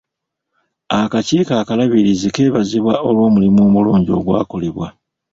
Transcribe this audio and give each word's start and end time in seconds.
Akakiiko 0.99 1.53
akalabirizi 1.61 2.27
kebazibwa 2.35 2.93
olw'omulimu 3.09 3.59
omulungi 3.67 4.09
ogwakolebwa. 4.17 4.87